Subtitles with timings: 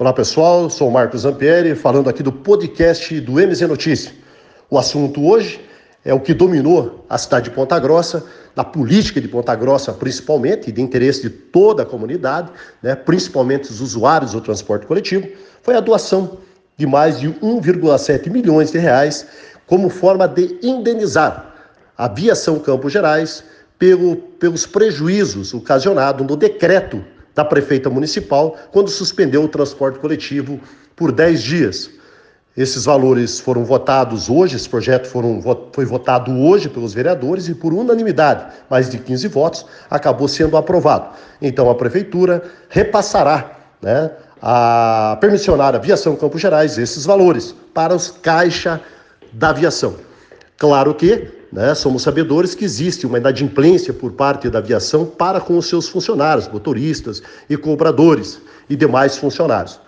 [0.00, 4.10] Olá pessoal, sou o Marcos Zampieri, falando aqui do podcast do MZ Notícia.
[4.70, 5.60] O assunto hoje
[6.02, 8.24] é o que dominou a cidade de Ponta Grossa,
[8.56, 12.50] na política de Ponta Grossa principalmente, e de interesse de toda a comunidade,
[12.82, 15.28] né, principalmente os usuários do transporte coletivo,
[15.62, 16.38] foi a doação
[16.78, 19.26] de mais de 1,7 milhões de reais
[19.66, 21.54] como forma de indenizar
[21.98, 23.44] a aviação Campos Gerais
[23.78, 27.04] pelo, pelos prejuízos ocasionados no decreto
[27.40, 30.60] da prefeita municipal quando suspendeu o transporte coletivo
[30.94, 31.90] por 10 dias.
[32.56, 35.40] Esses valores foram votados hoje, esse projeto foram,
[35.72, 41.16] foi votado hoje pelos vereadores e por unanimidade, mais de 15 votos, acabou sendo aprovado.
[41.40, 44.10] Então a prefeitura repassará né,
[44.42, 48.80] a permissionária Aviação Campos Gerais esses valores para os caixa
[49.32, 49.94] da aviação.
[50.58, 55.58] Claro que né, somos sabedores que existe uma inadimplência por parte da aviação para com
[55.58, 59.80] os seus funcionários, motoristas e cobradores e demais funcionários.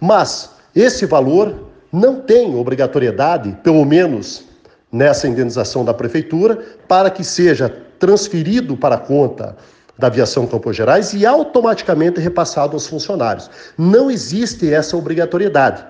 [0.00, 4.44] Mas esse valor não tem obrigatoriedade, pelo menos
[4.92, 9.56] nessa indenização da prefeitura, para que seja transferido para a conta
[9.98, 13.50] da aviação Campos Gerais e automaticamente repassado aos funcionários.
[13.76, 15.84] Não existe essa obrigatoriedade.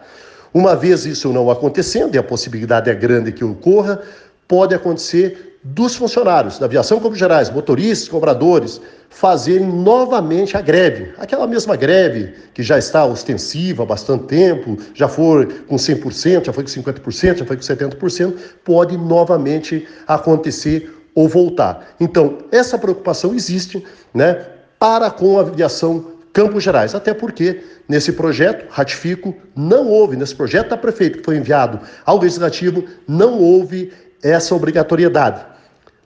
[0.54, 4.00] Uma vez isso não acontecendo, e a possibilidade é grande que ocorra,
[4.48, 11.12] pode acontecer dos funcionários da aviação Campos Gerais, motoristas, cobradores, fazerem novamente a greve.
[11.18, 16.52] Aquela mesma greve que já está ostensiva há bastante tempo, já foi com 100%, já
[16.52, 21.94] foi com 50%, já foi com 70%, pode novamente acontecer ou voltar.
[21.98, 24.46] Então, essa preocupação existe né,
[24.78, 30.68] para com a aviação Campos Gerais, até porque nesse projeto, ratifico, não houve, nesse projeto
[30.68, 35.44] da prefeita que foi enviado ao Legislativo, não houve essa obrigatoriedade.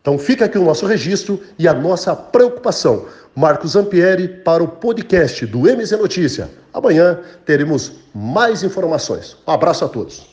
[0.01, 3.07] Então fica aqui o nosso registro e a nossa preocupação.
[3.35, 6.51] Marcos Zampieri para o podcast do MZ Notícia.
[6.75, 9.37] Amanhã teremos mais informações.
[9.47, 10.32] Um abraço a todos.